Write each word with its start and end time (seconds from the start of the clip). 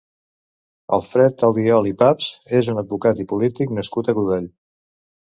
Alfred 0.95 1.43
Albiol 1.47 1.89
i 1.89 1.93
Paps 1.99 2.29
és 2.59 2.69
un 2.73 2.81
advocat 2.83 3.21
i 3.25 3.27
polític 3.33 3.75
nascut 3.81 4.09
a 4.09 4.15
Godall. 4.21 4.49